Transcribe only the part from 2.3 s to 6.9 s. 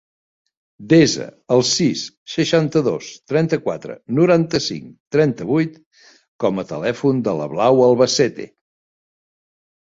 seixanta-dos, trenta-quatre, noranta-cinc, trenta-vuit com a